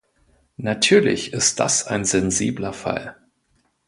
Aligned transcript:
Natürlich 0.57 1.31
ist 1.31 1.59
das 1.59 1.85
ein 1.85 2.05
sensibler 2.05 2.73
Fall. 2.73 3.17